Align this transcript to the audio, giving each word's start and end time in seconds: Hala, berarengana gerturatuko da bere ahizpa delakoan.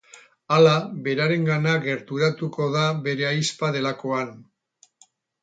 Hala, 0.53 0.71
berarengana 1.07 1.73
gerturatuko 1.83 2.71
da 2.77 2.87
bere 3.09 3.29
ahizpa 3.35 3.71
delakoan. 3.79 4.35